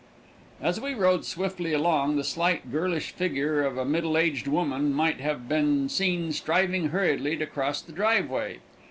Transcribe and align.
As 0.59 0.81
we 0.81 0.95
rode 0.95 1.25
swiftly 1.25 1.73
along, 1.73 2.15
the 2.15 2.23
slight, 2.23 2.71
girlish 2.71 3.11
figure 3.11 3.61
of 3.61 3.77
a 3.77 3.85
middle 3.85 4.17
aged 4.17 4.47
woman 4.47 4.91
might 4.95 5.19
have 5.19 5.47
been 5.47 5.89
seen 5.89 6.31
striving 6.33 6.87
hurriedly 6.87 7.37
to 7.37 7.45
cross 7.45 7.81
the 7.83 7.91
driveway. 7.91 8.61